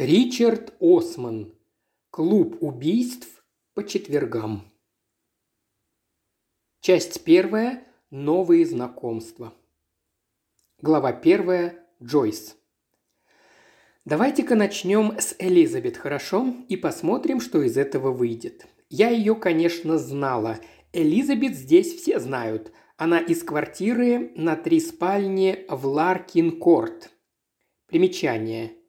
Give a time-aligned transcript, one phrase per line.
[0.00, 1.52] Ричард Осман.
[2.08, 4.72] Клуб убийств по четвергам.
[6.80, 7.86] Часть первая.
[8.10, 9.52] Новые знакомства.
[10.80, 11.86] Глава первая.
[12.02, 12.56] Джойс.
[14.06, 16.54] Давайте-ка начнем с Элизабет, хорошо?
[16.70, 18.68] И посмотрим, что из этого выйдет.
[18.88, 20.60] Я ее, конечно, знала.
[20.94, 22.72] Элизабет здесь все знают.
[22.96, 27.10] Она из квартиры на три спальни в Ларкин-Корт.
[27.86, 28.79] Примечание.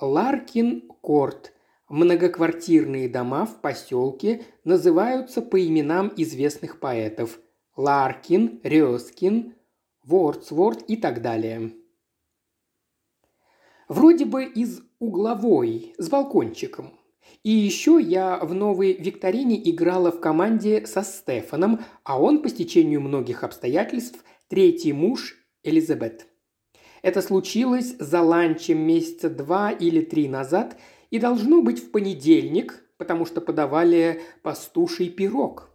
[0.00, 1.52] Ларкин-Корт–
[1.88, 7.38] многоквартирные дома в поселке называются по именам известных поэтов–
[7.76, 9.54] Ларкин, Рёскин,
[10.04, 11.72] Вордсворт и так далее.
[13.88, 16.92] Вроде бы из угловой, с балкончиком.
[17.42, 23.00] И еще я в новой викторине играла в команде со Стефаном, а он, по стечению
[23.00, 26.29] многих обстоятельств, третий муж Элизабет.
[27.02, 30.76] Это случилось за ланчем месяца два или три назад
[31.10, 35.70] и должно быть в понедельник, потому что подавали пастуший пирог.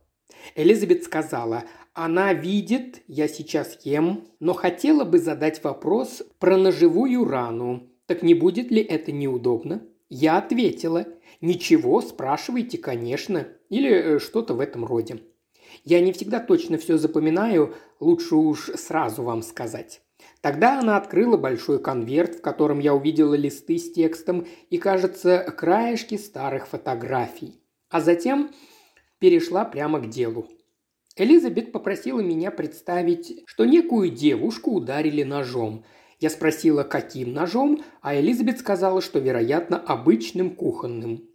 [0.55, 1.63] Элизабет сказала,
[1.93, 7.89] она видит, я сейчас ем, но хотела бы задать вопрос про ножевую рану.
[8.05, 9.81] Так не будет ли это неудобно?
[10.09, 11.07] Я ответила,
[11.41, 15.21] ничего, спрашивайте, конечно, или э, что-то в этом роде.
[15.83, 20.01] Я не всегда точно все запоминаю, лучше уж сразу вам сказать.
[20.45, 26.19] Тогда она открыла большой конверт, в котором я увидела листы с текстом и, кажется, краешки
[26.19, 27.63] старых фотографий.
[27.89, 28.51] А затем
[29.17, 30.47] перешла прямо к делу.
[31.15, 35.83] Элизабет попросила меня представить, что некую девушку ударили ножом.
[36.19, 41.27] Я спросила, каким ножом, а Элизабет сказала, что, вероятно, обычным кухонным.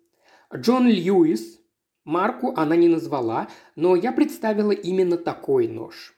[0.55, 1.59] Джон Льюис,
[2.05, 6.15] марку она не назвала, но я представила именно такой нож.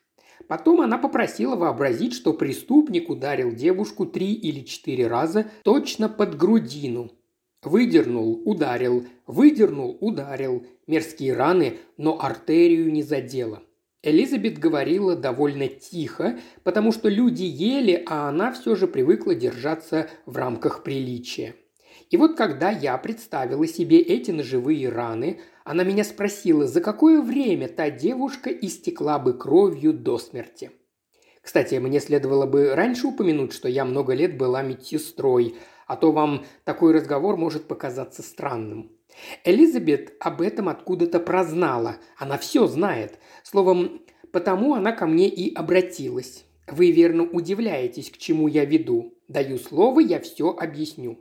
[0.48, 7.10] Потом она попросила вообразить, что преступник ударил девушку три или четыре раза точно под грудину.
[7.62, 10.66] Выдернул, ударил, выдернул, ударил.
[10.86, 13.62] Мерзкие раны, но артерию не задело.
[14.02, 20.36] Элизабет говорила довольно тихо, потому что люди ели, а она все же привыкла держаться в
[20.36, 21.54] рамках приличия.
[22.12, 27.68] И вот когда я представила себе эти ножевые раны, она меня спросила, за какое время
[27.68, 30.72] та девушка истекла бы кровью до смерти.
[31.40, 35.56] Кстати, мне следовало бы раньше упомянуть, что я много лет была медсестрой,
[35.86, 38.92] а то вам такой разговор может показаться странным.
[39.44, 41.96] Элизабет об этом откуда-то прознала.
[42.18, 43.18] Она все знает.
[43.42, 44.02] Словом,
[44.32, 46.44] потому она ко мне и обратилась.
[46.70, 49.14] Вы верно удивляетесь, к чему я веду.
[49.28, 51.18] Даю слово, я все объясню.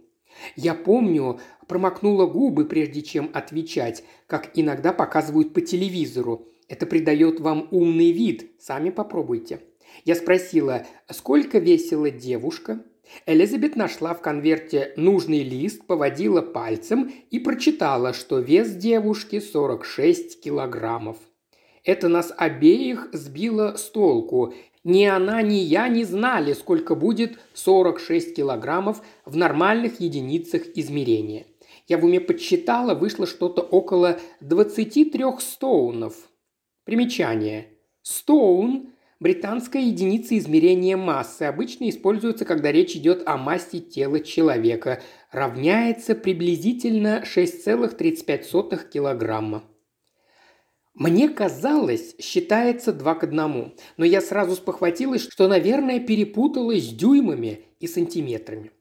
[0.56, 6.48] Я помню, промокнула губы, прежде чем отвечать, как иногда показывают по телевизору.
[6.68, 8.52] Это придает вам умный вид.
[8.60, 9.62] Сами попробуйте.
[10.06, 12.84] Я спросила, сколько весила девушка?
[13.26, 21.18] Элизабет нашла в конверте нужный лист, поводила пальцем и прочитала, что вес девушки 46 килограммов.
[21.84, 24.54] Это нас обеих сбило с толку,
[24.84, 31.46] ни она, ни я не знали, сколько будет 46 килограммов в нормальных единицах измерения.
[31.88, 36.16] Я в уме подсчитала, вышло что-то около 23 стоунов.
[36.86, 37.68] Примечание.
[38.02, 38.90] Стоун–
[39.22, 47.24] британская единица измерения массы, обычно используется, когда речь идет о массе тела человека, равняется приблизительно
[47.24, 49.64] 6,35 килограмма.
[50.94, 57.66] Мне казалось, считается два к одному, но я сразу спохватилась, что, наверное, перепуталась с дюймами
[57.80, 58.72] и сантиметрами.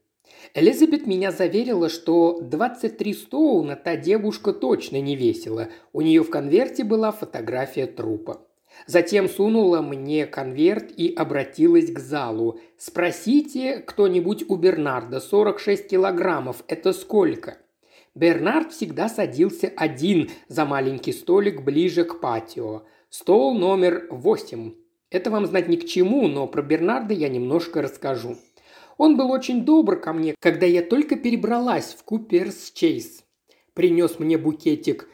[0.53, 5.69] Элизабет меня заверила, что 23 стоуна та девушка точно не весила.
[5.93, 8.41] У нее в конверте была фотография трупа.
[8.87, 12.59] Затем сунула мне конверт и обратилась к залу.
[12.77, 17.57] «Спросите кто-нибудь у Бернарда, 46 килограммов– это сколько?»
[18.13, 22.83] Бернард всегда садился один за маленький столик ближе к патио.
[23.09, 24.73] Стол номер восемь.
[25.09, 28.37] Это вам знать ни к чему, но про Бернарда я немножко расскажу.
[28.97, 33.23] Он был очень добр ко мне, когда я только перебралась в Куперс Чейз.
[33.73, 35.09] Принес мне букетик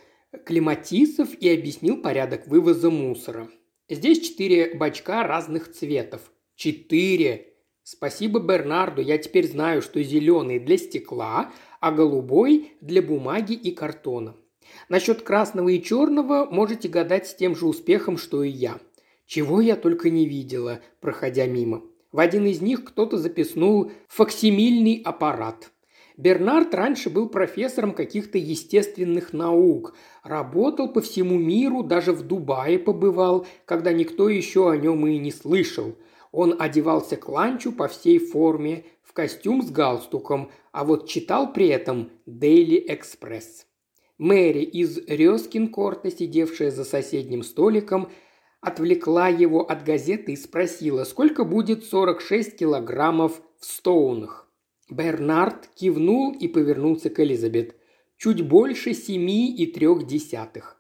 [0.46, 3.50] клематисов и объяснил порядок вывоза мусора.
[3.90, 6.32] Здесь четыре бачка разных цветов.
[6.56, 7.54] Четыре!
[7.84, 14.36] Спасибо Бернарду, я теперь знаю, что зеленый для стекла, а голубой для бумаги и картона.
[14.90, 18.80] Насчет красного и черного можете гадать с тем же успехом, что и я.
[19.26, 21.84] Чего я только не видела, проходя мимо.
[22.12, 25.72] В один из них кто-то записнул факсимильный аппарат.
[26.16, 33.46] Бернард раньше был профессором каких-то естественных наук, работал по всему миру, даже в Дубае побывал,
[33.66, 35.96] когда никто еще о нем и не слышал–
[36.32, 38.86] Он одевался к ланчу по всей форме,
[39.18, 43.66] костюм с галстуком, а вот читал при этом «Дейли Экспресс».
[44.19, 48.10] Мэри из Рёскинкорта, сидевшая за соседним столиком,
[48.62, 54.48] отвлекла его от газеты и спросила, сколько будет 46 килограммов в стоунах.
[54.88, 57.75] Бернард кивнул и повернулся к Элизабет.
[58.18, 60.78] Чуть больше семи и трех десятых.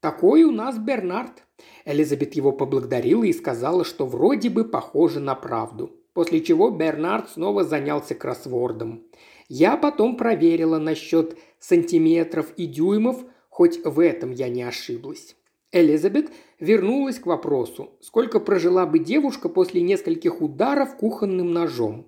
[0.00, 1.44] Такой у нас Бернард.
[1.84, 5.95] Элизабет его поблагодарила и сказала, что вроде бы похоже на правду.
[6.16, 9.04] После чего Бернард снова занялся кроссвордом.
[9.50, 15.36] Я потом проверила насчет сантиметров и дюймов, хоть в этом я не ошиблась.
[15.72, 22.06] Элизабет вернулась к вопросу, сколько прожила бы девушка после нескольких ударов кухонным ножом.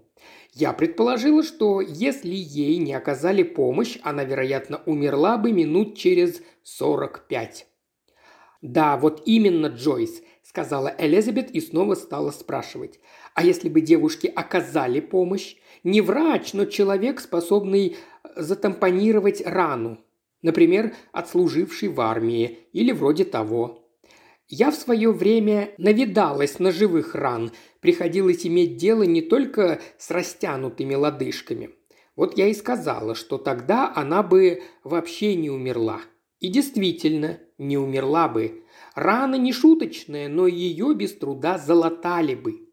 [0.54, 7.66] Я предположила, что если ей не оказали помощь, она, вероятно, умерла бы минут через 45.
[8.62, 12.98] «Да, вот именно, Джойс»,– сказала Элизабет и снова стала спрашивать.
[13.38, 15.54] «А если бы девушке оказали помощь?
[15.84, 17.96] Не врач, но человек, способный
[18.34, 19.98] затампонировать рану.
[20.42, 23.88] Например, отслуживший в армии или вроде того.
[24.48, 30.96] Я в свое время навидалась на живых ран, приходилось иметь дело не только с растянутыми
[30.96, 31.70] лодыжками.
[32.16, 36.00] Вот я и сказала, что тогда она бы вообще не умерла.
[36.40, 38.64] И действительно, не умерла бы.
[38.96, 42.67] Рана не шуточная, но ее без труда залатали бы.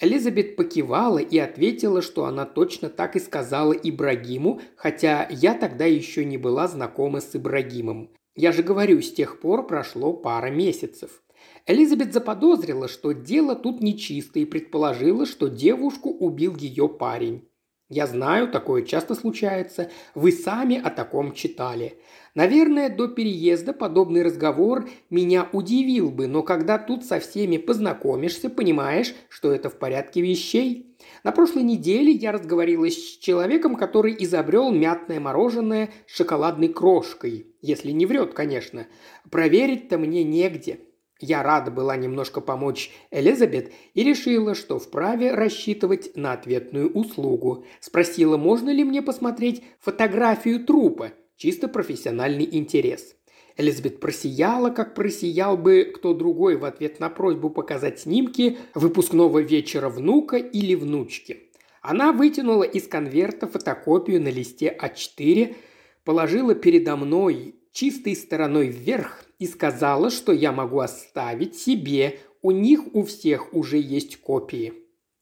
[0.00, 6.24] Элизабет покивала и ответила, что она точно так и сказала Ибрагиму, хотя я тогда еще
[6.24, 8.10] не была знакома с Ибрагимом.
[8.36, 11.22] Я же говорю, с тех пор прошло пара месяцев.
[11.66, 17.47] Элизабет заподозрила, что дело тут нечисто и предположила, что девушку убил ее парень.
[17.88, 19.90] Я знаю, такое часто случается.
[20.14, 21.98] Вы сами о таком читали.
[22.34, 29.14] Наверное, до переезда подобный разговор меня удивил бы, но когда тут со всеми познакомишься, понимаешь,
[29.30, 30.94] что это в порядке вещей.
[31.24, 37.46] На прошлой неделе я разговорилась с человеком, который изобрел мятное мороженое с шоколадной крошкой.
[37.62, 38.86] Если не врет, конечно.
[39.30, 40.80] Проверить-то мне негде.
[41.20, 47.64] Я рада была немножко помочь Элизабет и решила, что вправе рассчитывать на ответную услугу.
[47.80, 53.16] Спросила, можно ли мне посмотреть фотографию трупа, чисто профессиональный интерес.
[53.56, 59.88] Элизабет просияла, как просиял бы кто другой в ответ на просьбу показать снимки выпускного вечера
[59.88, 61.50] внука или внучки.
[61.82, 65.56] Она вытянула из конверта фотокопию на листе А4,
[66.04, 72.92] положила передо мной чистой стороной вверх и сказала, что я могу оставить себе, у них
[72.92, 74.72] у всех уже есть копии.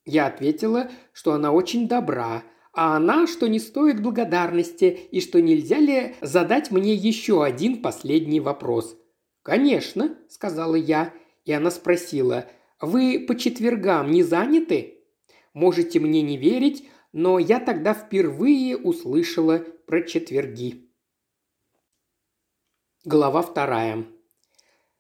[0.07, 5.77] Я ответила, что она очень добра, а она, что не стоит благодарности и что нельзя
[5.77, 8.97] ли задать мне еще один последний вопрос.
[9.43, 11.13] «Конечно»,– сказала я,
[11.45, 12.47] и она спросила,
[12.81, 14.95] «Вы по четвергам не заняты?»
[15.53, 20.86] Можете мне не верить, но я тогда впервые услышала про четверги.
[23.09, 24.05] Глава вторая.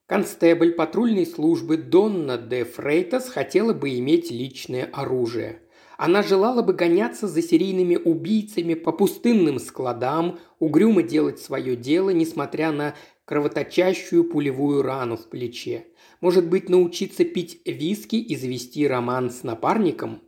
[0.06, 5.62] Констебль патрульной службы Донна де Фрейтас хотела бы иметь личное оружие.
[5.98, 12.70] Она желала бы гоняться за серийными убийцами по пустынным складам, угрюмо делать свое дело, несмотря
[12.70, 12.94] на
[13.24, 15.88] кровоточащую пулевую рану в плече.
[16.20, 20.22] Может быть, научиться пить виски и завести роман с напарником?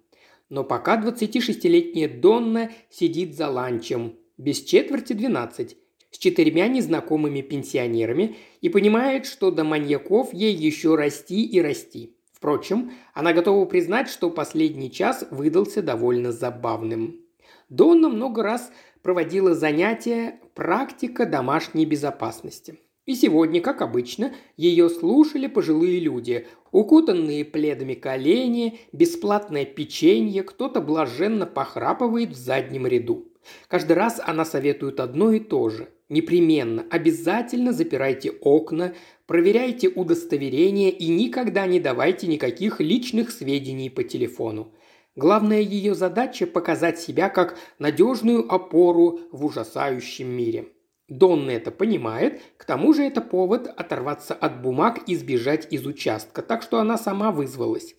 [0.49, 5.77] Но пока 26-летняя Донна сидит за ланчем, без четверти 12,
[6.11, 12.15] с четырьмя незнакомыми пенсионерами и понимает, что до маньяков ей еще расти и расти.
[12.33, 17.21] Впрочем, она готова признать, что последний час выдался довольно забавным.
[17.69, 18.71] Донна много раз
[19.03, 22.79] проводила занятия «Практика домашней безопасности».
[23.07, 31.47] И сегодня, как обычно, ее слушали пожилые люди, укутанные пледами колени, бесплатное печенье, кто-то блаженно
[31.47, 33.27] похрапывает в заднем ряду.
[33.69, 35.89] Каждый раз она советует одно и то же.
[36.09, 38.95] Непременно, обязательно запирайте окна,
[39.27, 44.73] проверяйте удостоверения и никогда не давайте никаких личных сведений по телефону.
[45.17, 50.69] Главная ее задача– показать себя как надежную опору в ужасающем мире.
[51.09, 56.43] Донна это понимает, к тому же это повод оторваться от бумаг и сбежать из участка,
[56.43, 57.95] так что она сама вызвалась.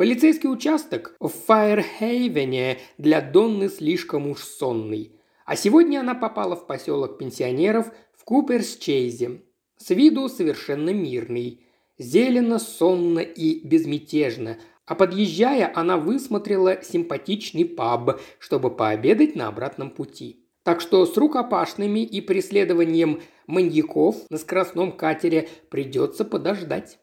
[0.00, 5.12] Полицейский участок в Фаерхейвене для Донны слишком уж сонный.
[5.44, 9.42] А сегодня она попала в поселок пенсионеров в Куперс-Чейзе.
[9.76, 11.66] С виду совершенно мирный.
[11.98, 14.56] Зелено, сонно и безмятежно.
[14.86, 20.46] А подъезжая, она высмотрела симпатичный паб, чтобы пообедать на обратном пути.
[20.62, 26.98] Так что с рукопашными и преследованием маньяков на скоростном катере придется подождать.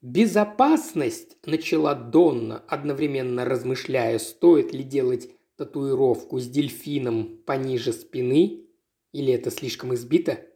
[0.00, 8.64] «Безопасность»,– начала Донна, одновременно размышляя, стоит ли делать татуировку с дельфином пониже спины,
[9.12, 10.46] или это слишком избито?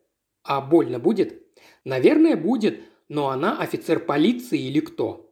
[0.44, 1.42] А больно будет?
[1.84, 5.28] Наверное, будет, но она офицер полиции или кто?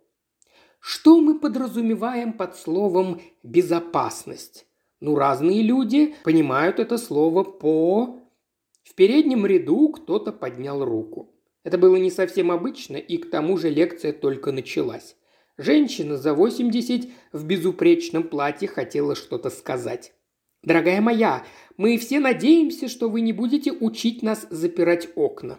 [0.80, 4.66] Что мы подразумеваем под словом «безопасность»?
[4.98, 8.18] Ну, разные люди понимают это слово по...
[8.82, 11.32] В переднем ряду кто-то поднял руку.
[11.62, 15.16] Это было не совсем обычно, и к тому же лекция только началась.
[15.58, 20.14] Женщина за 80 в безупречном платье хотела что-то сказать.
[20.62, 21.44] «Дорогая моя,
[21.76, 25.58] мы все надеемся, что вы не будете учить нас запирать окна».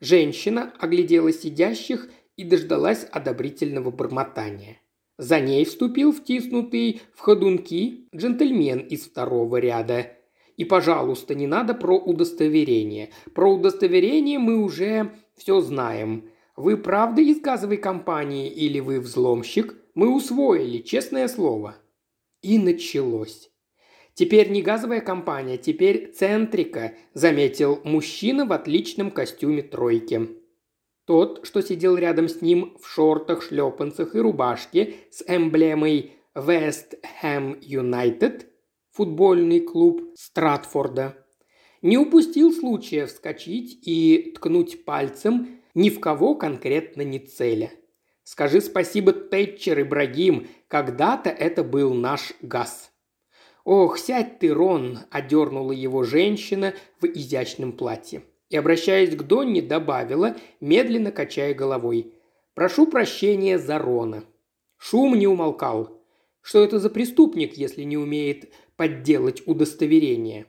[0.00, 4.80] Женщина оглядела сидящих и дождалась одобрительного бормотания.
[5.18, 10.12] За ней вступил втиснутый в ходунки джентльмен из второго ряда.
[10.58, 13.10] И, пожалуйста, не надо про удостоверение.
[13.32, 16.30] Про удостоверение мы уже все знаем.
[16.56, 19.76] Вы правда из газовой компании или вы взломщик?
[19.94, 21.76] Мы усвоили, честное слово.
[22.42, 23.50] И началось.
[24.14, 30.28] «Теперь не газовая компания, теперь центрика»,– заметил мужчина в отличном костюме тройки.
[31.04, 37.60] Тот, что сидел рядом с ним в шортах, шлепанцах и рубашке с эмблемой West Ham
[37.60, 38.46] United,
[38.98, 41.24] футбольный клуб Стратфорда,
[41.82, 47.70] не упустил случая вскочить и ткнуть пальцем ни в кого конкретно не целя.
[48.24, 52.90] Скажи спасибо, Тэтчер Ибрагим, когда-то это был наш газ.
[53.64, 60.36] «Ох, сядь ты, Рон!»– одернула его женщина в изящном платье и, обращаясь к Донне, добавила,
[60.60, 62.14] медленно качая головой.
[62.54, 64.24] «Прошу прощения за Рона».
[64.76, 66.02] Шум не умолкал.
[66.40, 70.46] Что это за преступник, если не умеет подделать удостоверение?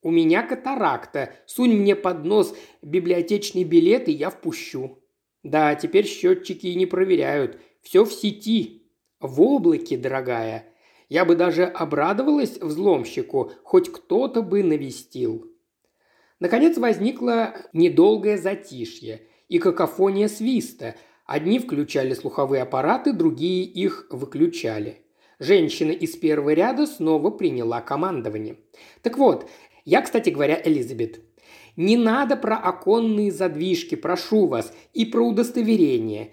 [0.00, 1.34] «У меня катаракта.
[1.46, 5.02] Сунь мне под нос библиотечный билет, и я впущу».
[5.42, 7.58] «Да, теперь счетчики не проверяют.
[7.82, 8.90] Все в сети.
[9.18, 10.66] В облаке, дорогая.
[11.08, 15.50] Я бы даже обрадовалась взломщику, хоть кто-то бы навестил».
[16.38, 20.96] Наконец возникло недолгое затишье и какофония свиста.
[21.24, 25.03] Одни включали слуховые аппараты, другие их выключали.
[25.44, 28.56] Женщина из первого ряда снова приняла командование.
[29.02, 29.48] Так вот,
[29.84, 31.20] я, кстати говоря, Элизабет.
[31.76, 36.32] Не надо про оконные задвижки, прошу вас, и про удостоверение.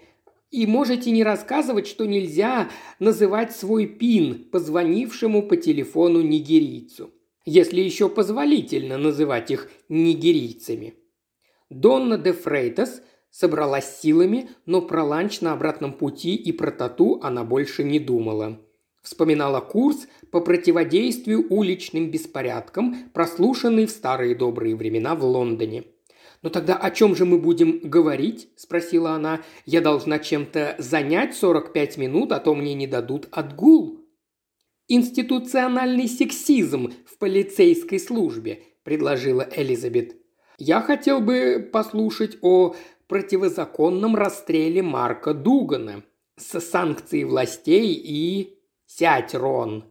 [0.50, 7.12] И можете не рассказывать, что нельзя называть свой пин позвонившему по телефону нигерийцу
[7.44, 10.94] если еще позволительно называть их нигерийцами.
[11.70, 17.44] Донна де Фрейтас собралась силами, но про ланч на обратном пути и про тату она
[17.44, 18.60] больше не думала.
[19.02, 25.84] Вспоминала курс по противодействию уличным беспорядкам, прослушанный в старые добрые времена в Лондоне.
[26.42, 29.42] «Но тогда о чем же мы будем говорить?»– спросила она.
[29.66, 34.00] «Я должна чем-то занять 45 минут, а то мне не дадут отгул».
[34.88, 40.16] «Институциональный сексизм в полицейской службе»,– предложила Элизабет.
[40.58, 42.74] «Я хотел бы послушать о
[43.06, 46.02] противозаконном расстреле Марка Дугана
[46.36, 48.61] с санкцией властей и...
[48.96, 49.84] Сядь, Рон!»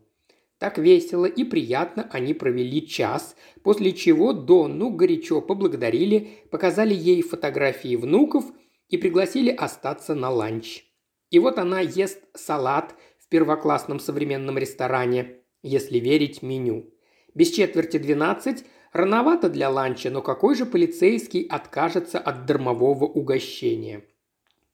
[0.58, 7.96] Так весело и приятно они провели час, после чего Донну горячо поблагодарили, показали ей фотографии
[7.96, 8.46] внуков
[8.90, 10.84] и пригласили остаться на ланч.
[11.32, 12.96] И вот она ест салат–
[13.32, 16.94] первоклассном современном ресторане, если верить меню.
[17.34, 24.04] Без четверти двенадцать рановато для ланча, но какой же полицейский откажется от дармового угощения?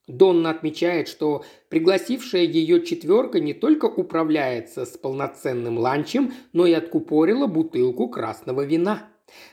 [0.08, 7.48] Донна отмечает, что пригласившая ее четверка не только управляется с полноценным ланчем, но и откупорила
[7.48, 9.10] бутылку красного вина.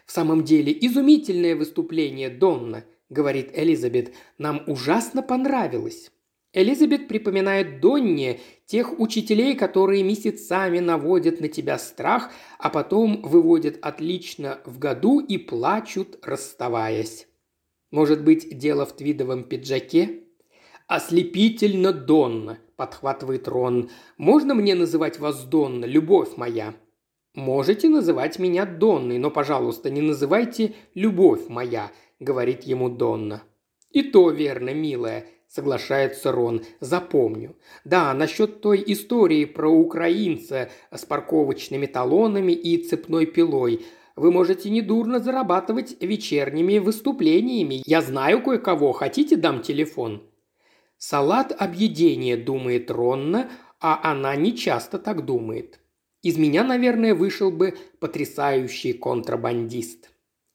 [0.06, 6.12] «В самом деле, изумительное выступление, Донна»,– говорит Элизабет,– «нам ужасно понравилось».
[6.52, 12.30] Элизабет припоминает Донне тех учителей, которые месяцами наводят на тебя страх,
[12.60, 17.26] а потом выводят отлично в году и плачут, расставаясь.
[17.90, 20.23] Может быть, дело в твидовом пиджаке?
[20.94, 23.90] «Ослепительно Донна»,– подхватывает Рон.
[24.16, 26.72] «Можно мне называть вас Донна, любовь моя?»
[27.34, 33.42] «Можете называть меня Донной, но, пожалуйста, не называйте «любовь моя»,– говорит ему Донна.
[33.90, 36.62] «И то верно, милая соглашается Рон.
[36.78, 37.56] Запомню.
[37.84, 43.84] Да, насчет той истории про украинца с парковочными талонами и цепной пилой.
[44.14, 47.82] Вы можете недурно зарабатывать вечерними выступлениями.
[47.84, 48.92] Я знаю кое-кого.
[48.92, 50.22] Хотите, дам телефон?»
[51.06, 55.78] «Салат объедения»,– думает Ронна, а она не часто так думает.
[56.22, 60.08] Из меня, наверное, вышел бы потрясающий контрабандист.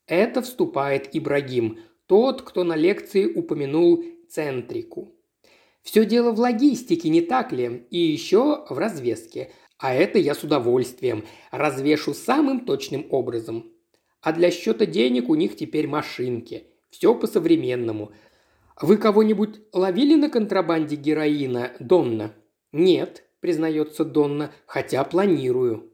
[0.07, 1.77] Это вступает Ибрагим,
[2.07, 5.13] тот, кто на лекции упомянул центрику.
[5.83, 7.85] Все дело в логистике, не так ли?
[7.91, 9.51] И еще в развеске.
[9.77, 11.25] А это я с удовольствием.
[11.51, 13.71] Развешу самым точным образом.
[14.21, 16.63] А для счета денег у них теперь машинки.
[16.89, 18.13] Все по-современному.
[18.81, 22.33] Вы кого-нибудь ловили на контрабанде героина, Донна?
[22.71, 25.91] Нет, признается Донна, хотя планирую.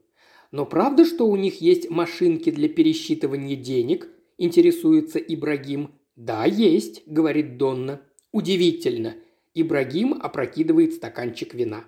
[0.52, 4.08] Но правда, что у них есть машинки для пересчитывания денег?
[4.38, 5.94] Интересуется Ибрагим.
[6.14, 8.00] Да, есть, говорит Донна.
[8.30, 9.16] Удивительно.
[9.54, 11.84] Ибрагим опрокидывает стаканчик вина.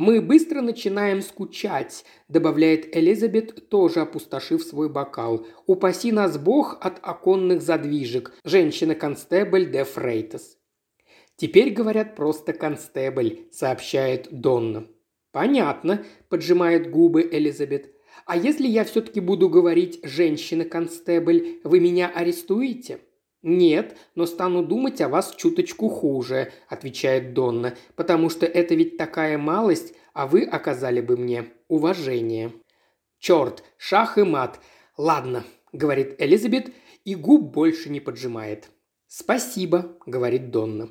[0.00, 5.46] «Мы быстро начинаем скучать»,– добавляет Элизабет, тоже опустошив свой бокал.
[5.66, 10.56] «Упаси нас Бог от оконных задвижек, женщина-констебль де Фрейтес».
[11.36, 14.86] «Теперь говорят просто констебль»,– сообщает Донна.
[15.32, 17.94] «Понятно»,– поджимает губы Элизабет.
[18.24, 23.00] «А если я все-таки буду говорить «женщина-констебль», вы меня арестуете?»
[23.42, 29.38] «Нет, но стану думать о вас чуточку хуже»,– отвечает Донна, «потому что это ведь такая
[29.38, 32.52] малость, а вы оказали бы мне уважение».
[33.18, 34.60] «Черт, шах и мат.
[34.96, 36.70] Ладно»,– говорит Элизабет,
[37.04, 38.70] и губ больше не поджимает.
[39.06, 40.90] «Спасибо»,– говорит Донна.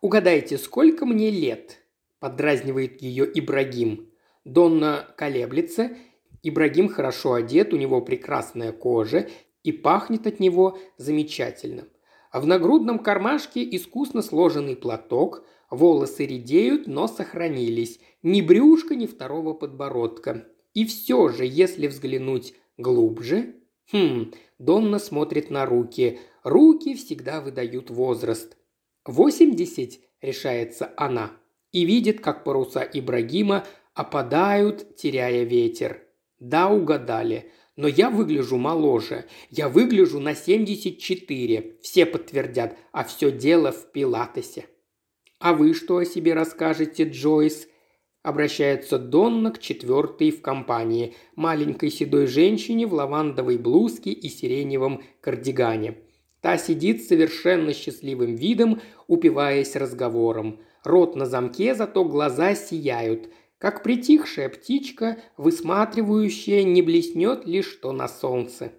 [0.00, 1.78] «Угадайте, сколько мне лет?»–
[2.20, 4.12] подразнивает ее Ибрагим.
[4.44, 5.90] Донна колеблется.
[6.42, 9.28] Ибрагим хорошо одет, у него прекрасная кожа,
[9.62, 11.88] и пахнет от него замечательно.
[12.30, 18.00] А в нагрудном кармашке искусно сложенный платок, волосы редеют, но сохранились.
[18.22, 20.46] Ни брюшка, ни второго подбородка.
[20.74, 23.56] И все же, если взглянуть глубже...
[23.92, 26.20] Хм, Донна смотрит на руки.
[26.44, 28.56] Руки всегда выдают возраст.
[29.04, 31.32] «Восемьдесят»,— решается она.
[31.72, 36.02] И видит, как паруса Ибрагима опадают, теряя ветер.
[36.38, 37.50] Да, угадали.
[37.82, 39.24] Но я выгляжу моложе.
[39.50, 41.78] Я выгляжу на 74.
[41.82, 42.78] Все подтвердят.
[42.92, 44.66] А все дело в Пилатесе.
[45.40, 47.66] «А вы что о себе расскажете, Джойс?»
[48.22, 55.96] Обращается Донна к четвертой в компании, маленькой седой женщине в лавандовой блузке и сиреневом кардигане.
[56.40, 60.60] Та сидит совершенно счастливым видом, упиваясь разговором.
[60.84, 63.28] Рот на замке, зато глаза сияют–
[63.62, 68.72] как притихшая птичка, высматривающая, не блеснет ли что на солнце.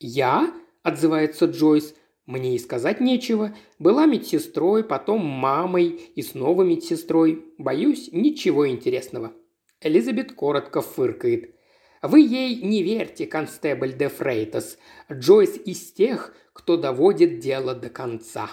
[0.00, 1.94] «Я?»– отзывается Джойс.
[2.26, 3.54] «Мне и сказать нечего.
[3.78, 7.44] Была медсестрой, потом мамой и снова медсестрой.
[7.56, 9.32] Боюсь, ничего интересного».
[9.80, 11.54] Элизабет коротко фыркает.
[12.02, 14.76] «Вы ей не верьте, констебль де Фрейтас.
[15.08, 18.50] Джойс из тех, кто доводит дело до конца».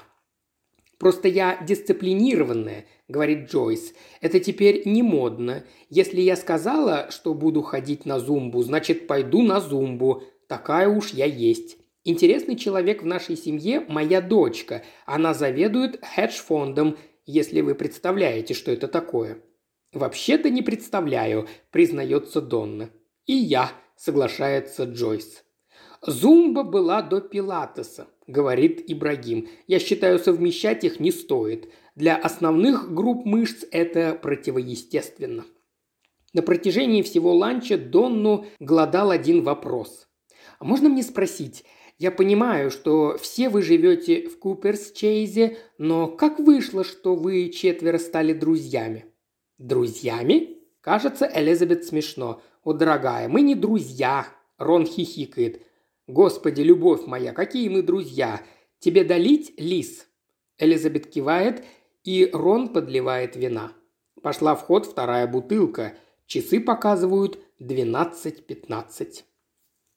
[1.03, 3.93] Просто я дисциплинированная, говорит Джойс.
[4.21, 5.65] Это теперь не модно.
[5.89, 10.23] Если я сказала, что буду ходить на зумбу, значит пойду на зумбу.
[10.47, 11.75] Такая уж я есть.
[12.05, 14.81] Интересный человек в нашей семье– моя дочка.
[15.05, 19.39] Она заведует хедж-фондом, если вы представляете, что это такое.
[19.91, 22.91] «Вообще-то не представляю»,– признается Донна.
[23.25, 25.43] «И я»,– соглашается Джойс.
[26.05, 29.49] Зумба была до Пилатеса.– говорит Ибрагим.
[29.67, 31.69] «Я считаю, совмещать их не стоит.
[31.95, 35.43] Для основных групп мышц это противоестественно».
[36.31, 40.07] На протяжении всего ланча Донну гладал один вопрос.
[40.57, 41.65] «А можно мне спросить,
[41.99, 48.31] я понимаю, что все вы живете в Куперс-Чейзе, но как вышло, что вы четверо стали
[48.31, 49.05] друзьями?»
[49.57, 52.41] «Друзьями?» Кажется, Элизабет смешно.
[52.63, 55.61] «О, дорогая, мы не друзья!» Рон хихикает.
[56.07, 58.41] «Господи, любовь моя, какие мы друзья!
[58.79, 60.05] Тебе долить, лис?»
[60.57, 61.63] Элизабет кивает,
[62.03, 63.71] и Рон подливает вина.
[64.21, 65.97] Пошла в ход вторая бутылка.
[66.25, 69.23] Часы показывают 12.15.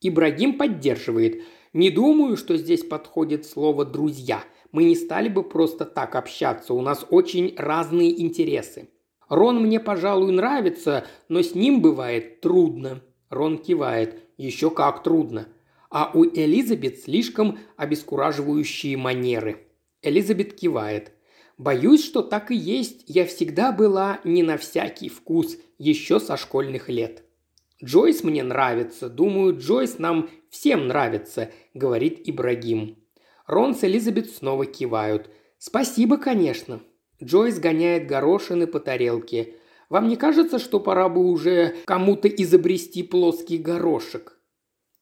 [0.00, 1.42] Ибрагим поддерживает.
[1.72, 4.44] «Не думаю, что здесь подходит слово «друзья».
[4.70, 8.90] Мы не стали бы просто так общаться, у нас очень разные интересы.
[9.28, 13.02] Рон мне, пожалуй, нравится, но с ним бывает трудно».
[13.28, 14.22] Рон кивает.
[14.36, 15.48] «Еще как трудно
[15.96, 19.66] а у Элизабет слишком обескураживающие манеры.
[20.02, 21.12] Элизабет кивает.
[21.56, 23.04] «Боюсь, что так и есть.
[23.06, 27.24] Я всегда была не на всякий вкус, еще со школьных лет».
[27.82, 29.08] «Джойс мне нравится.
[29.08, 32.98] Думаю, Джойс нам всем нравится»,— говорит Ибрагим.
[33.46, 35.30] Рон с Элизабет снова кивают.
[35.56, 36.82] «Спасибо, конечно».
[37.24, 39.54] Джойс гоняет горошины по тарелке.
[39.88, 44.35] «Вам не кажется, что пора бы уже кому-то изобрести плоский горошек?»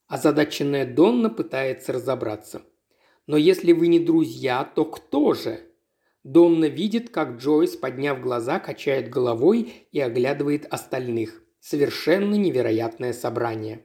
[0.06, 2.62] Озадаченная Донна пытается разобраться.
[3.26, 5.60] «Но если вы не друзья, то кто же?»
[6.24, 11.42] Донна видит, как Джойс, подняв глаза, качает головой и оглядывает остальных.
[11.60, 13.84] Совершенно невероятное собрание.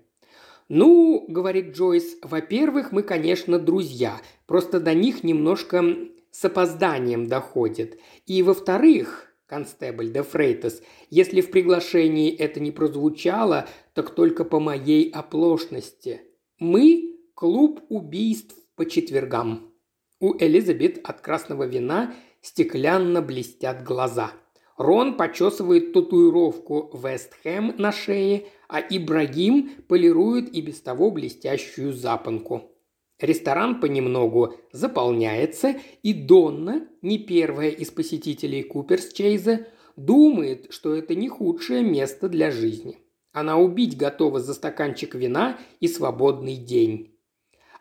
[0.68, 5.84] «Ну,— говорит Джойс,— во-первых, мы, конечно, друзья, просто до них немножко
[6.32, 8.00] с опозданием доходит.
[8.26, 15.10] И, во-вторых, констебль де Фрейтес, если в приглашении это не прозвучало, так только по моей
[15.10, 16.22] оплошности.
[16.60, 19.74] Мы– клуб убийств по четвергам.
[20.20, 24.32] У Элизабет от красного вина стеклянно блестят глаза.
[24.78, 32.72] Рон почесывает татуировку Вестхэм на шее, а Ибрагим полирует и без того блестящую запонку.
[33.20, 41.84] Ресторан понемногу заполняется, и Донна, не первая из посетителей Куперсчейза, думает, что это не худшее
[41.84, 43.00] место для жизни.
[43.34, 47.16] Она убить готова за стаканчик вина и свободный день.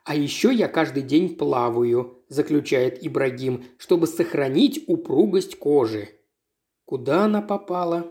[0.04, 6.08] «А еще я каждый день плаваю»,– заключает Ибрагим,– «чтобы сохранить упругость кожи».
[6.84, 8.10] Куда она попала?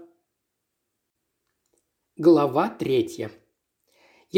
[2.15, 3.31] Глава третья.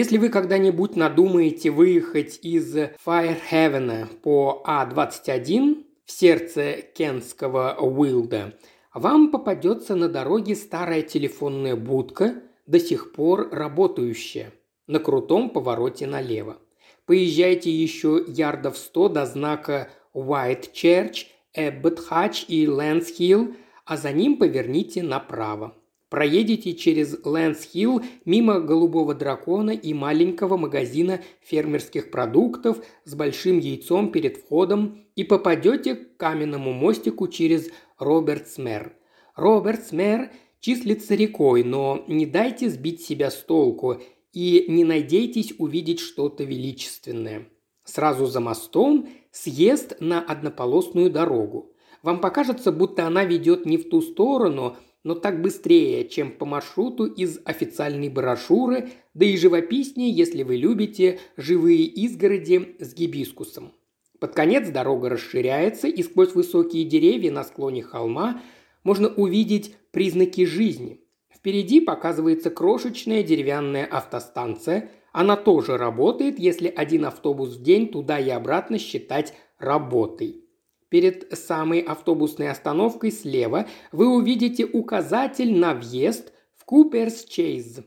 [0.02, 8.58] Если вы когда-нибудь надумаете выехать из Файрхевена по А-21 в сердце кенского Уилда,
[8.94, 12.36] вам попадется на дороге старая телефонная будка,
[12.66, 14.54] до сих пор работающая,
[14.88, 16.60] на крутом повороте налево.
[17.06, 24.14] Поезжайте еще ярдов 100 до знака White Church, Эббот Хач и Лэнс Хилл, а за
[24.14, 25.76] ним поверните направо.
[26.10, 34.38] Проедете через Лэнс-Хилл мимо голубого дракона и маленького магазина фермерских продуктов с большим яйцом перед
[34.38, 37.70] входом и попадете к каменному мостику через
[38.00, 38.96] Робертсмер.
[39.36, 44.02] Робертсмер числится рекой, но не дайте сбить себя с толку
[44.34, 47.48] и не надейтесь увидеть что-то величественное.
[47.84, 51.72] Сразу за мостом съезд на однополосную дорогу.
[52.02, 57.06] Вам покажется, будто она ведет не в ту сторону– но так быстрее, чем по маршруту
[57.06, 63.74] из официальной брошюры, да и живописнее, если вы любите живые изгороди с гибискусом.
[64.20, 68.42] Под конец дорога расширяется, и сквозь высокие деревья на склоне холма
[68.84, 71.02] можно увидеть признаки жизни.
[71.34, 74.92] Впереди показывается крошечная деревянная автостанция.
[75.14, 80.49] Она тоже работает, если один автобус в день туда и обратно считать работой.
[80.90, 87.84] Перед самой автобусной остановкой слева вы увидите указатель на въезд в Куперс-Чейз.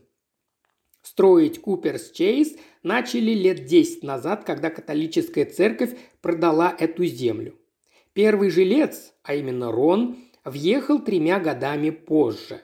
[1.01, 7.55] Строить Куперс-Чейз начали лет 10 назад, когда католическая церковь продала эту землю.
[8.13, 12.61] Первый жилец, а именно Рон, въехал тремя годами позже.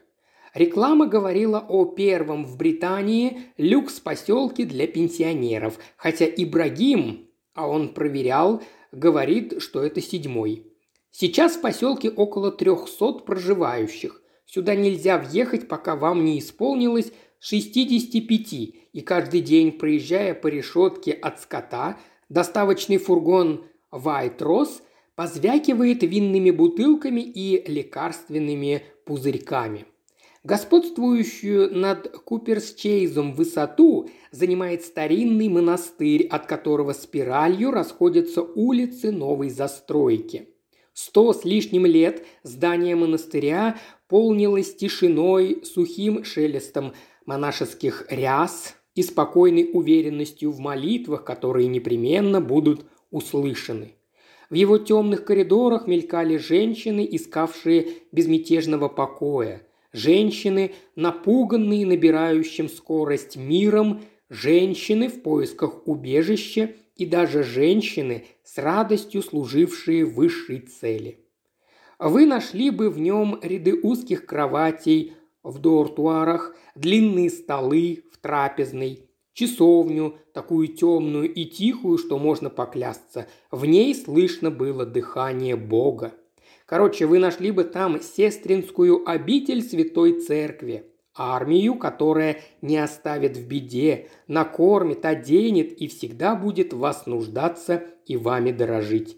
[0.53, 9.61] Реклама говорила о первом в Британии люкс-поселке для пенсионеров, хотя Ибрагим, а он проверял, говорит,
[9.61, 10.65] что это седьмой.
[11.11, 14.21] Сейчас в поселке около 300 проживающих.
[14.45, 18.53] Сюда нельзя въехать, пока вам не исполнилось 65,
[18.93, 21.97] и каждый день, проезжая по решетке от скота,
[22.29, 24.81] доставочный фургон «Вайтрос»
[25.15, 29.85] позвякивает винными бутылками и лекарственными пузырьками.
[30.49, 40.49] Господствующую над Куперсчейзом высоту занимает старинный монастырь, от которого спиралью расходятся улицы новой застройки.
[40.91, 46.93] Сто с лишним лет здание монастыря полнилось тишиной, сухим шелестом
[47.27, 53.93] монашеских ряс и спокойной уверенностью в молитвах, которые непременно будут услышаны.
[54.49, 59.61] В его темных коридорах мелькали женщины, искавшие безмятежного покоя–
[59.93, 70.05] женщины, напуганные набирающим скорость миром, женщины в поисках убежища и даже женщины, с радостью служившие
[70.05, 71.25] высшей цели.
[71.97, 80.17] Вы нашли бы в нем ряды узких кроватей в дортуарах, длинные столы в трапезной, часовню,
[80.33, 83.27] такую темную и тихую, что можно поклясться.
[83.51, 86.13] В ней слышно было дыхание Бога.
[86.69, 94.09] Короче, вы нашли бы там сестринскую обитель Святой Церкви, армию, которая не оставит в беде,
[94.27, 99.17] накормит, оденет и всегда будет вас нуждаться и вами дорожить.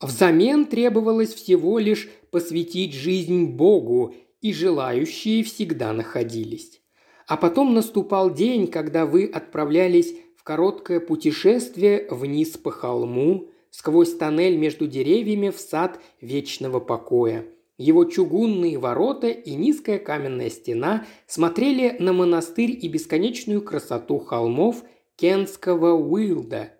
[0.00, 6.80] Взамен требовалось всего лишь посвятить жизнь Богу, и желающие всегда находились.
[7.26, 14.56] А потом наступал день, когда вы отправлялись в короткое путешествие вниз по холму, сквозь тоннель
[14.56, 17.44] между деревьями в сад вечного покоя.
[17.76, 24.84] Его чугунные ворота и низкая каменная стена смотрели на монастырь и бесконечную красоту холмов
[25.16, 26.72] Кенского Уилда.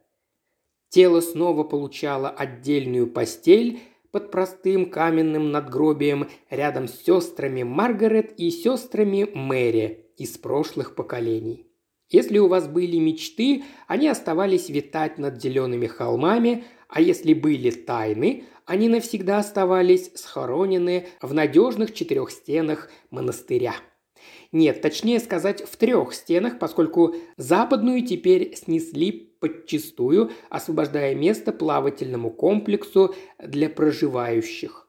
[0.88, 3.80] Тело снова получало отдельную постель
[4.12, 11.66] под простым каменным надгробием рядом с сестрами Маргарет и сестрами Мэри из прошлых поколений.
[12.11, 16.62] Если у вас были мечты, они оставались витать над зелеными холмами,
[16.94, 23.74] А если были тайны, они навсегда оставались схоронены в надежных четырех стенах монастыря.
[24.52, 33.16] Нет, точнее сказать, в трех стенах, поскольку западную теперь снесли подчистую, освобождая место плавательному комплексу
[33.40, 34.83] для проживающих.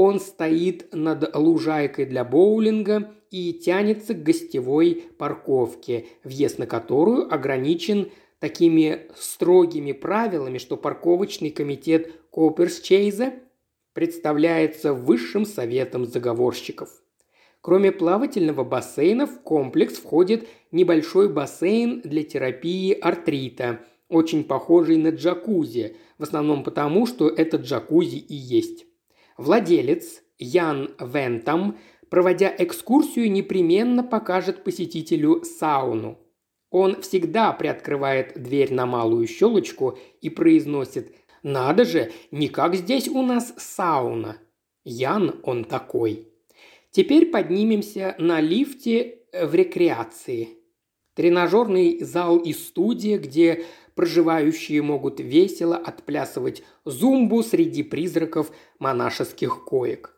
[0.00, 8.12] Он стоит над лужайкой для боулинга и тянется к гостевой парковке, въезд на которую ограничен
[8.38, 13.32] такими строгими правилами, что парковочный комитет Копперсчейза
[13.92, 16.90] представляется высшим советом заговорщиков.
[17.60, 25.96] Кроме плавательного бассейна в комплекс входит небольшой бассейн для терапии артрита, очень похожий на джакузи,
[26.18, 28.84] в основном потому, что это джакузи и есть.
[29.38, 31.78] Владелец Ян Вентам,
[32.10, 36.18] проводя экскурсию, непременно покажет посетителю сауну.
[36.70, 43.22] Он всегда приоткрывает дверь на малую щелочку и произносит «Надо же, не как здесь у
[43.22, 44.38] нас сауна».
[44.84, 46.28] Ян он такой.
[46.90, 50.48] Теперь поднимемся на лифте в рекреации.
[51.14, 53.64] Тренажерный зал и студия, где
[53.98, 60.16] проживающие могут весело отплясывать зумбу среди призраков монашеских коек.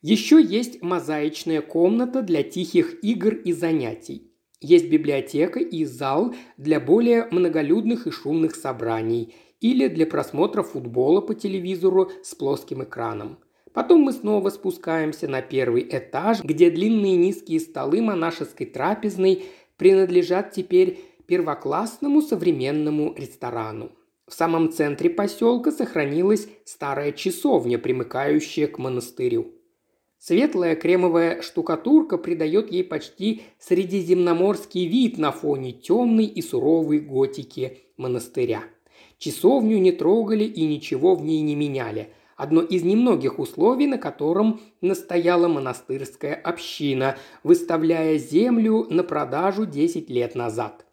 [0.00, 4.32] Еще есть мозаичная комната для тихих игр и занятий.
[4.58, 11.34] Есть библиотека и зал для более многолюдных и шумных собраний или для просмотра футбола по
[11.34, 13.38] телевизору с плоским экраном.
[13.74, 19.44] Потом мы снова спускаемся на первый этаж, где длинные низкие столы монашеской трапезной
[19.76, 23.92] принадлежат теперь первоклассному современному ресторану.
[24.26, 29.52] В самом центре поселка сохранилась старая часовня, примыкающая к монастырю.
[30.18, 38.64] Светлая кремовая штукатурка придает ей почти средиземноморский вид на фоне темной и суровой готики монастыря.
[39.18, 44.60] Часовню не трогали и ничего в ней не меняли– одно из немногих условий, на котором
[44.80, 50.83] настояла монастырская община, выставляя землю на продажу 10 лет назад.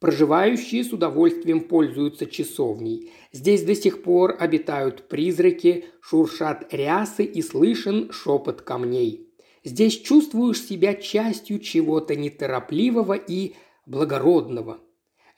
[0.00, 3.12] Проживающие с удовольствием пользуются часовней.
[3.32, 9.28] Здесь до сих пор обитают призраки, шуршат рясы и слышен шепот камней.
[9.64, 13.54] Здесь чувствуешь себя частью чего-то неторопливого и
[13.86, 14.80] благородного–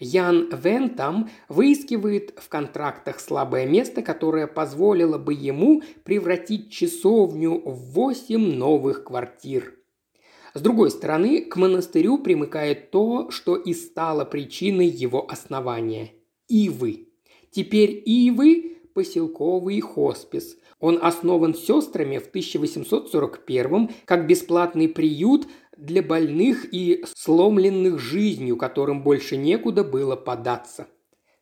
[0.01, 8.55] Ян Вентам выискивает в контрактах слабое место, которое позволило бы ему превратить часовню в восемь
[8.55, 9.75] новых квартир.
[10.55, 16.13] С другой стороны, к монастырю примыкает то, что и стало причиной его основания–
[16.49, 17.09] ивы.
[17.51, 20.57] Теперь ивы– поселковый хоспис.
[20.81, 29.37] Он основан сестрами в 1841 как бесплатный приют для больных и сломленных жизнью, которым больше
[29.37, 30.87] некуда было податься.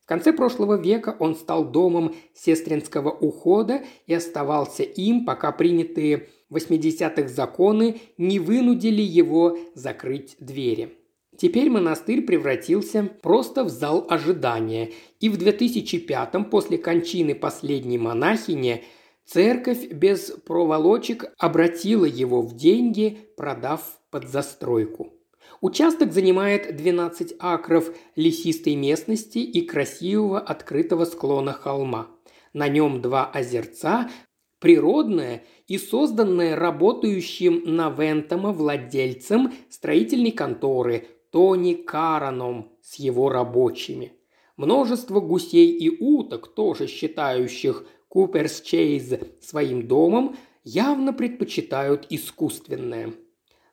[0.05, 7.29] В конце прошлого века он стал домом сестринского ухода и оставался им, пока принятые 80-х
[7.29, 10.97] законы не вынудили его закрыть двери.
[11.37, 18.85] Теперь монастырь превратился просто в зал ожидания, и в 2005-м, после кончины последней монахини,
[19.27, 25.13] церковь без проволочек обратила его в деньги, продав под застройку.
[25.61, 32.09] Участок занимает 12 акров лесистой местности и красивого открытого склона холма.
[32.53, 34.11] На нем два озерца,
[34.59, 44.12] природное и созданное работающим на Вентома владельцем строительной конторы Тони Караном с его рабочими.
[44.57, 53.12] Множество гусей и уток, тоже считающих Куперс Чейз своим домом, явно предпочитают искусственное–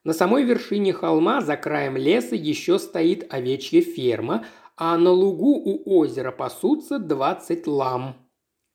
[0.03, 5.97] на самой вершине холма за краем леса еще стоит овечья ферма, а на лугу у
[5.97, 8.15] озера пасутся 20 лам.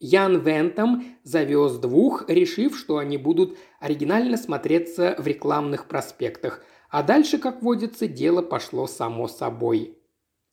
[0.01, 7.39] Ян Вентом завез двух, решив, что они будут оригинально смотреться в рекламных проспектах, а дальше,
[7.39, 9.99] как водится, дело пошло само собой.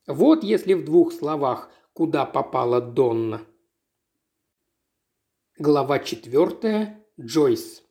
[0.07, 3.41] Вот если в двух словах, куда попала Донна.
[5.57, 7.01] Глава четвертая.
[7.19, 7.81] Джойс.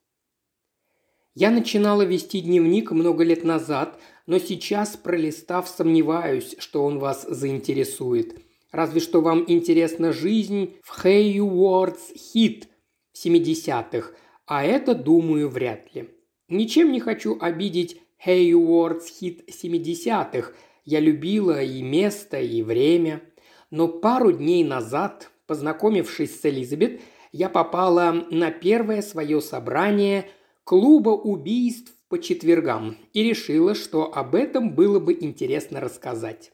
[1.34, 8.43] Я начинала вести дневник много лет назад, но сейчас, пролистав, сомневаюсь, что он вас заинтересует.
[8.74, 12.68] Разве что вам интересна жизнь в Хейюордс Хит
[13.12, 14.10] в 70-х,
[14.46, 16.10] а это, думаю, вряд ли.
[16.48, 20.50] Ничем не хочу обидеть Хейюордс Хит 70-х.
[20.84, 23.22] Я любила и место, и время.
[23.70, 30.28] Но пару дней назад, познакомившись с Элизабет, я попала на первое свое собрание–
[30.64, 36.50] клуба убийств по четвергам и решила, что об этом было бы интересно рассказать.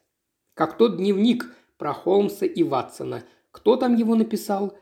[0.54, 1.46] Как тот дневник
[1.81, 3.25] про Холмса и Ватсона.
[3.51, 4.77] Кто там его написал?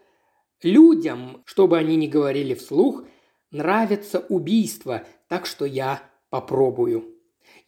[0.63, 3.05] Людям, чтобы они не говорили вслух,
[3.53, 7.15] нравится убийство, так что я попробую.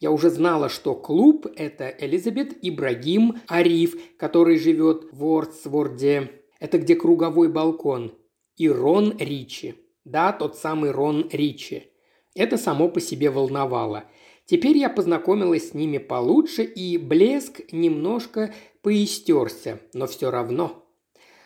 [0.01, 6.31] Я уже знала, что клуб– это Элизабет Ибрагим Ариф, который живет в Уордсворде.
[6.59, 8.13] Это где круговой балкон.
[8.57, 9.75] И Рон Ричи.
[10.03, 11.93] Да, тот самый Рон Ричи.
[12.35, 14.03] Это само по себе волновало.
[14.51, 20.85] Теперь я познакомилась с ними получше, и блеск немножко поистерся, но все равно.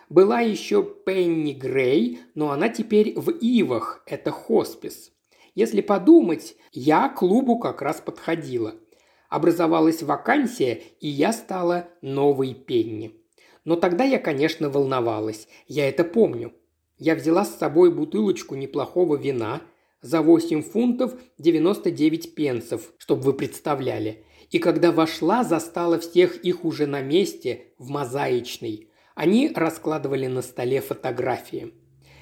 [0.10, 5.12] Была еще Пенни Грей, но она теперь в Ивах, это хоспис.
[5.54, 8.74] Если подумать, я к клубу как раз подходила.
[9.30, 13.22] Образовалась вакансия, и я стала новой Пенни.
[13.66, 15.48] Но тогда я, конечно, волновалась.
[15.68, 16.54] Я это помню.
[16.98, 19.62] Я взяла с собой бутылочку неплохого вина
[20.06, 24.24] за 8 фунтов 99 пенсов, чтобы вы представляли.
[24.52, 28.88] И когда вошла, застала всех их уже на месте, в мозаичной.
[29.16, 31.74] Они раскладывали на столе фотографии.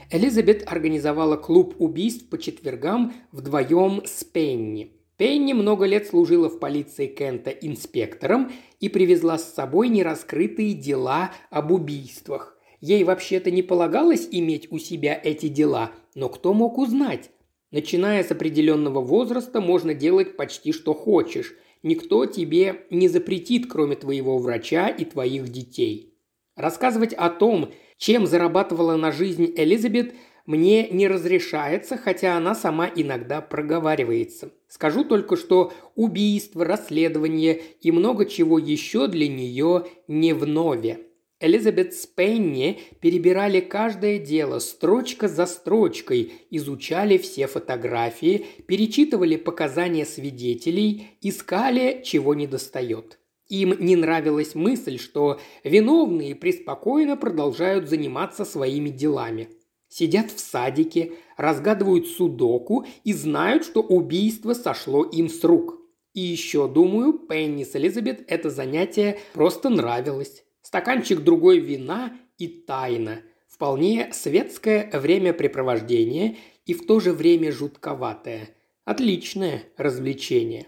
[0.10, 4.94] Элизабет организовала клуб убийств по четвергам вдвоем с Пенни.
[5.18, 11.72] Пенни много лет служила в полиции Кента инспектором и привезла с собой нераскрытые дела об
[11.72, 12.58] убийствах.
[12.80, 17.30] Ей вообще-то не полагалось иметь у себя эти дела, но кто мог узнать?
[17.74, 21.56] Начиная с определенного возраста можно делать почти что хочешь.
[21.82, 26.14] Никто тебе не запретит, кроме твоего врача и твоих детей.
[26.56, 30.14] Рассказывать о том, чем зарабатывала на жизнь Элизабет,
[30.46, 34.52] мне не разрешается, хотя она сама иногда проговаривается.
[34.68, 41.08] Скажу только, что убийство, расследование и много чего еще для нее не в нове.
[41.44, 52.02] Элизабет Спенни перебирали каждое дело строчка за строчкой, изучали все фотографии, перечитывали показания свидетелей, искали,
[52.02, 53.20] чего недостает.
[53.50, 59.50] Им не нравилась мысль, что виновные преспокойно продолжают заниматься своими делами.
[59.90, 65.78] Сидят в садике, разгадывают судоку и знают, что убийство сошло им с рук.
[66.14, 70.43] И еще, думаю, Пенни с Элизабет это занятие просто нравилось.
[70.64, 73.22] Стаканчик другой вина и тайна.
[73.48, 78.50] Вполне светское времяпрепровождение и в то же время жутковатое.
[78.86, 80.68] Отличное развлечение.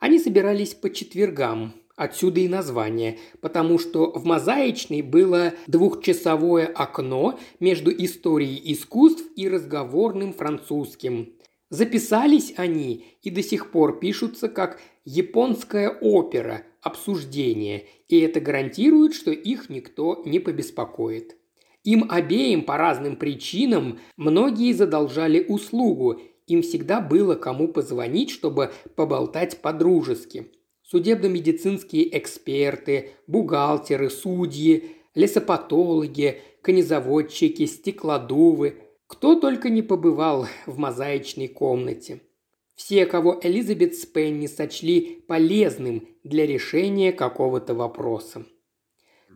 [0.00, 7.90] Они собирались по четвергам, Отсюда и название, потому что в мозаичной было двухчасовое окно между
[7.90, 11.34] историей искусств и разговорным французским.
[11.68, 19.30] Записались они и до сих пор пишутся как «японская опера», «обсуждение», и это гарантирует, что
[19.30, 21.36] их никто не побеспокоит.
[21.84, 29.62] Им обеим по разным причинам многие задолжали услугу, им всегда было кому позвонить, чтобы поболтать
[29.62, 30.52] по-дружески–
[30.92, 38.76] судебно-медицинские эксперты, бухгалтеры, судьи, лесопатологи, конезаводчики, стеклодувы.
[39.06, 42.20] Кто только не побывал в мозаичной комнате.
[42.84, 48.44] Все, кого Элизабет Спенни сочли полезным для решения какого-то вопроса.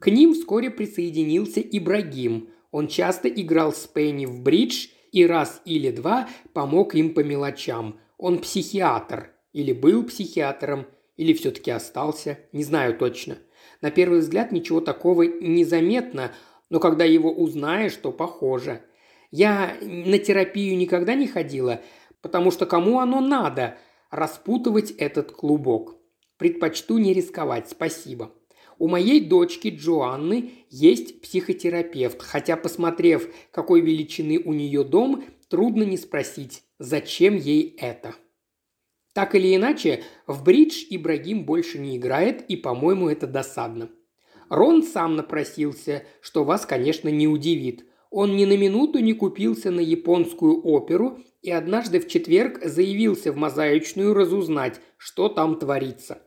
[0.01, 2.49] К ним вскоре присоединился Ибрагим.
[2.73, 8.01] Он часто играл с Пенни в бридж и раз или два помог им по мелочам.
[8.19, 13.39] Он психиатр или был психиатром, или все-таки остался, не знаю точно.
[13.81, 16.33] На первый взгляд ничего такого не заметно,
[16.69, 18.83] но когда его узнаешь, то похоже.
[19.31, 21.81] Я на терапию никогда не ходила,
[22.27, 23.79] потому что кому оно надо
[24.11, 25.95] распутывать этот клубок.
[26.39, 28.33] Предпочту не рисковать, спасибо.
[28.81, 35.97] У моей дочки Джоанны есть психотерапевт, хотя, посмотрев, какой величины у нее дом, трудно не
[35.97, 38.17] спросить, зачем ей это.
[39.15, 43.89] Так или иначе, в бридж Ибрагим больше не играет, и, по-моему, это досадно.
[44.49, 47.87] Рон сам напросился, что вас, конечно, не удивит.
[48.11, 53.37] Он ни на минуту не купился на японскую оперу и однажды в четверг заявился в
[53.37, 56.19] мозаичную разузнать, что там творится.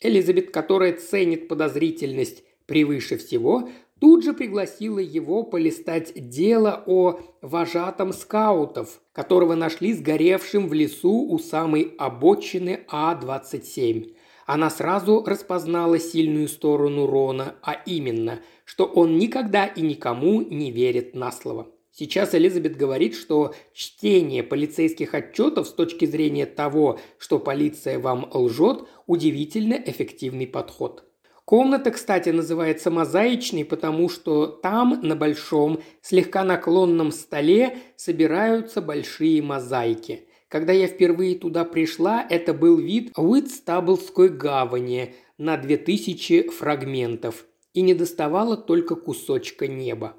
[0.00, 3.68] Элизабет, которая ценит подозрительность превыше всего,
[4.00, 11.38] тут же пригласила его полистать дело о вожатом скаутов, которого нашли сгоревшим в лесу у
[11.38, 14.16] самой обочины А-27.
[14.46, 21.14] Она сразу распознала сильную сторону Рона, а именно, что он никогда и никому не верит
[21.14, 21.68] на слово.
[21.98, 28.80] Сейчас Элизабет говорит, что чтение полицейских отчетов с точки зрения того, что полиция вам лжет,
[29.06, 31.04] удивительно эффективный подход.
[31.46, 40.28] Комната, кстати, называется мозаичной, потому что там, на большом, слегка наклонном столе, собираются большие мозаики.
[40.48, 47.46] Когда я впервые туда пришла, это был вид Уитстаблской гавани на 2000 фрагментов.
[47.72, 50.14] и не доставало только кусочка неба.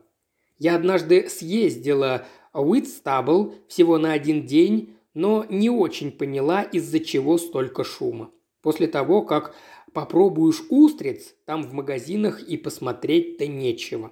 [0.59, 7.37] Я однажды съездила в Уитстабл всего на один день, но не очень поняла, из-за чего
[7.37, 8.31] столько шума.
[8.61, 9.55] После того, как
[9.93, 14.11] попробуешь устриц, там в магазинах и посмотреть-то нечего.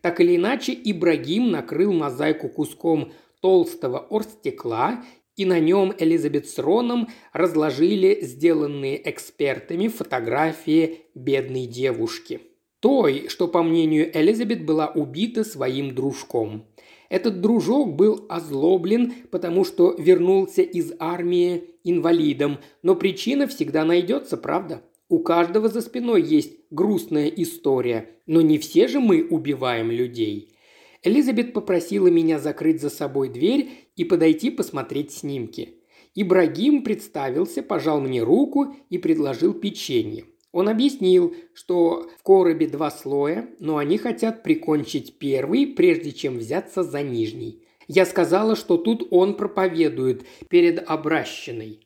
[0.00, 5.04] Так или иначе, Ибрагим накрыл мозаику куском толстого орстекла,
[5.36, 12.40] и на нем Элизабет с Роном разложили сделанные экспертами фотографии бедной девушки.
[12.84, 16.66] Той, что, по мнению Элизабет, была убита своим дружком.
[17.08, 24.82] Этот дружок был озлоблен, потому что вернулся из армии инвалидом, но причина всегда найдется, правда?
[25.08, 30.54] У каждого за спиной есть грустная история, но не все же мы убиваем людей.
[31.02, 35.76] Элизабет попросила меня закрыть за собой дверь и подойти посмотреть снимки.
[36.14, 40.26] Ибрагим представился, пожал мне руку и предложил печенье.
[40.54, 46.84] Он объяснил, что в коробе два слоя, но они хотят прикончить первый, прежде чем взяться
[46.84, 47.64] за нижний.
[47.88, 51.80] Я сказала, что тут он проповедует перед обращенной.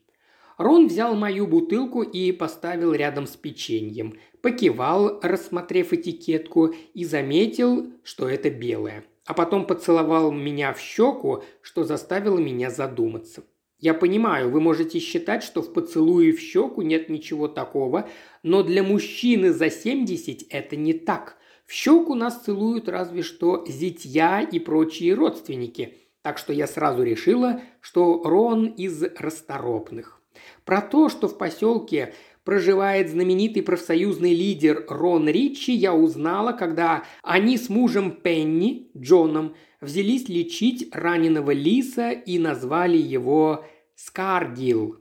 [0.58, 4.18] Рон взял мою бутылку и поставил рядом с печеньем.
[4.42, 9.02] Покивал, рассмотрев этикетку, и заметил, что это белое.
[9.24, 13.44] А потом поцеловал меня в щеку, что заставило меня задуматься.
[13.78, 18.08] Я понимаю, вы можете считать, что в поцелуе в щеку нет ничего такого,
[18.42, 21.36] но для мужчины за 70 это не так.
[21.64, 25.98] В щеку нас целуют разве что зятья и прочие родственники.
[26.22, 30.20] Так что я сразу решила, что Рон из расторопных.
[30.64, 37.56] Про то, что в поселке проживает знаменитый профсоюзный лидер Рон Ричи, я узнала, когда они
[37.56, 43.64] с мужем Пенни, Джоном, взялись лечить раненого лиса и назвали его
[43.94, 44.96] Скаргил.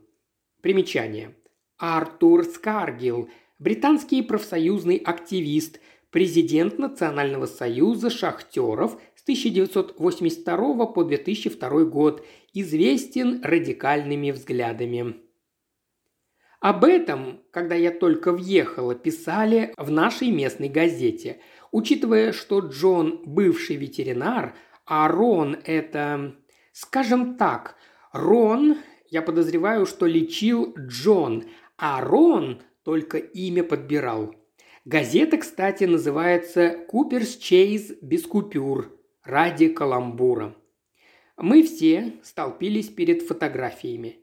[0.60, 1.36] Примечание.
[1.76, 12.24] Артур Скаргил– британский профсоюзный активист, президент Национального союза шахтеров с 1982 по 2002 год,
[12.54, 15.16] известен радикальными взглядами.
[16.60, 21.40] Об этом, когда я только въехала, писали в нашей местной газете.
[21.70, 24.56] Учитывая, что Джон– бывший ветеринар,
[24.88, 26.34] а Рон– это,
[26.72, 27.76] скажем так,
[28.12, 28.78] Рон,
[29.10, 31.44] я подозреваю, что лечил Джон,
[31.76, 34.34] а Рон только имя подбирал.
[34.86, 40.54] Газета, кстати, называется «Куперс Чейз без купюр» ради каламбура.
[41.36, 44.16] Мы все столпились перед фотографиями.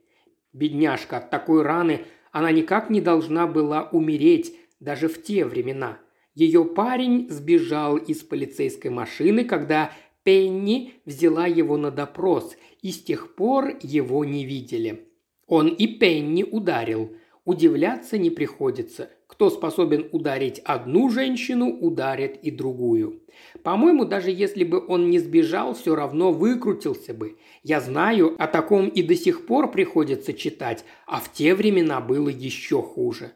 [0.52, 5.98] Бедняжка от такой раны она никак не должна была умереть даже в те времена.
[6.34, 9.92] Ее парень сбежал из полицейской машины, когда
[10.26, 15.06] Пенни взяла его на допрос, и с тех пор его не видели.
[15.46, 17.14] Он и Пенни ударил.
[17.44, 19.08] Удивляться не приходится.
[19.28, 23.22] Кто способен ударить одну женщину, ударит и другую.
[23.62, 27.38] По-моему, даже если бы он не сбежал, все равно выкрутился бы.
[27.62, 32.30] Я знаю, о таком и до сих пор приходится читать, а в те времена было
[32.30, 33.30] еще хуже.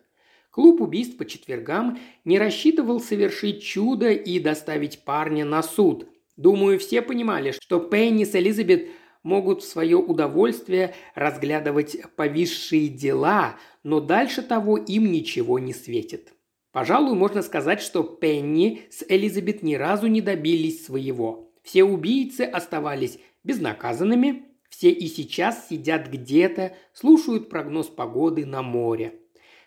[0.51, 6.09] Клуб убийств по четвергам не рассчитывал совершить чудо и доставить парня на суд.
[6.41, 8.89] Думаю, все понимали, что Пенни с Элизабет
[9.23, 16.33] могут в свое удовольствие разглядывать повисшие дела, но дальше того им ничего не светит.
[16.73, 21.53] Пожалуй, можно сказать, что Пенни с Элизабет ни разу не добились своего.
[21.63, 29.21] Все убийцы оставались безнаказанными, все и сейчас сидят где-то, слушают прогноз погоды на море.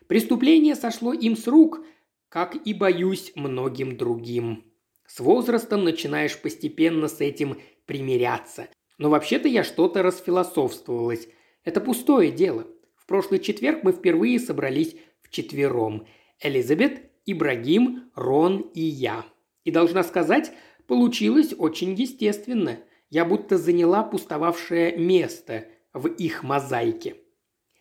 [0.08, 1.86] Преступление сошло им с рук,
[2.30, 4.73] как и, боюсь, многим другим.
[5.14, 8.68] С возрастом начинаешь постепенно с этим примиряться.
[8.98, 11.28] Но вообще-то я что-то расфилософствовалась.
[11.64, 12.66] Это пустое дело.
[12.96, 16.08] В прошлый четверг мы впервые собрались вчетвером.
[16.42, 19.24] Элизабет, Ибрагим, Рон и я.
[19.64, 20.52] И должна сказать,
[20.88, 22.80] получилось очень естественно.
[23.12, 27.18] Я будто заняла пустовавшее место в их мозаике.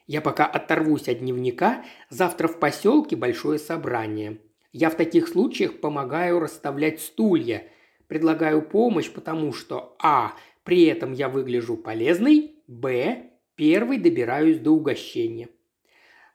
[0.07, 4.39] Я пока оторвусь от дневника, завтра в поселке большое собрание.
[4.73, 7.68] Я в таких случаях помогаю расставлять стулья,
[8.07, 10.35] предлагаю помощь, потому что а.
[10.64, 13.31] При этом я выгляжу полезной, б.
[13.55, 15.49] Первый добираюсь до угощения.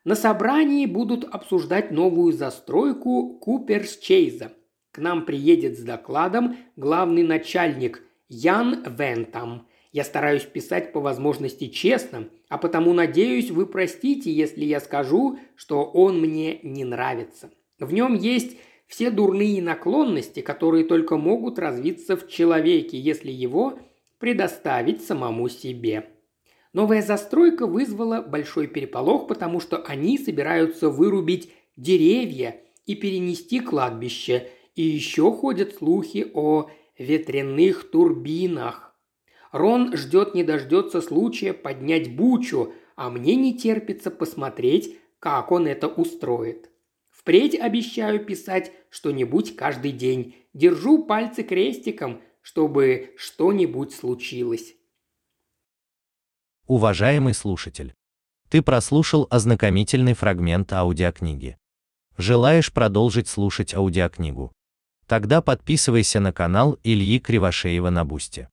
[0.04, 4.52] На собрании будут обсуждать новую застройку Куперс-Чейза.
[4.92, 9.66] К нам приедет с докладом главный начальник Ян Вентам.
[9.90, 15.84] Я стараюсь писать по возможности честно, а потому надеюсь, вы простите, если я скажу, что
[15.84, 17.50] он мне не нравится.
[17.78, 18.56] В нем есть
[18.86, 23.78] все дурные наклонности, которые только могут развиться в человеке, если его
[24.18, 26.10] предоставить самому себе.
[26.72, 34.48] Новая застройка вызвала большой переполох, потому что они собираются вырубить деревья и перенести кладбище.
[34.74, 38.94] И еще ходят слухи о ветряных турбинах.
[39.50, 45.88] Рон ждет не дождется случая поднять бучу, а мне не терпится посмотреть, как он это
[45.88, 46.70] устроит.
[47.28, 50.34] Впредь обещаю писать что-нибудь каждый день.
[50.54, 54.72] Держу пальцы крестиком, чтобы что-нибудь случилось.
[56.66, 57.92] Уважаемый слушатель,
[58.48, 61.58] ты прослушал ознакомительный фрагмент аудиокниги.
[62.16, 64.50] Желаешь продолжить слушать аудиокнигу?
[65.06, 68.48] Тогда подписывайся на канал Ильи Кривошеева на Бусте.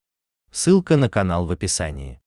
[0.51, 2.19] Ссылка на канал в описании.